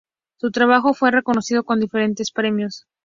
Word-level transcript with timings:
Su 0.39 0.49
trabajo 0.49 0.95
fue 0.95 1.11
reconocido 1.11 1.63
con 1.63 1.79
diferentes 1.79 2.31
premios. 2.31 2.87